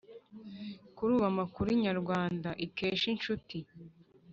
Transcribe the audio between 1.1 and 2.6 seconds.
ubu amakuru inyarwanda